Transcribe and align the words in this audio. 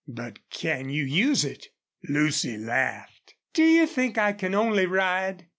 "But 0.07 0.39
can 0.49 0.89
you 0.89 1.03
use 1.03 1.45
it?" 1.45 1.67
Lucy 2.09 2.57
laughed. 2.57 3.35
"Do 3.53 3.61
you 3.63 3.85
think 3.85 4.17
I 4.17 4.33
can 4.33 4.55
only 4.55 4.87
ride?" 4.87 5.45